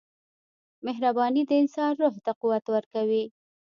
[0.85, 3.23] •مهرباني د انسان روح ته قوت ورکوي.